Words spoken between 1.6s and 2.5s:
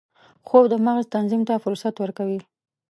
فرصت ورکوي